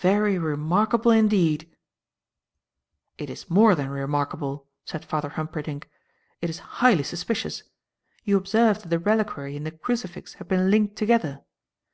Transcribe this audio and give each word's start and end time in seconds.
Very 0.00 0.38
remarkable 0.38 1.10
indeed!" 1.10 1.68
"It 3.18 3.28
is 3.28 3.50
more 3.50 3.74
than 3.74 3.90
remarkable," 3.90 4.68
said 4.86 5.04
Father 5.04 5.28
Humperdinck. 5.28 5.86
"It 6.40 6.48
is 6.48 6.60
highly 6.80 7.02
suspicious. 7.02 7.62
You 8.24 8.38
observe 8.38 8.80
that 8.84 8.88
the 8.88 8.98
reliquary 8.98 9.54
and 9.54 9.66
the 9.66 9.72
crucifix 9.72 10.32
had 10.40 10.48
been 10.48 10.70
linked 10.70 10.96
together. 10.96 11.42